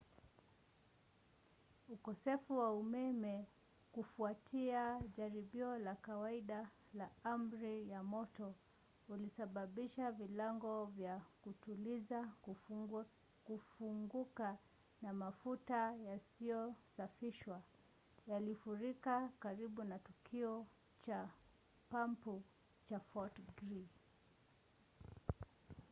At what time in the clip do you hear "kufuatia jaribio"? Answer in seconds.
3.91-5.77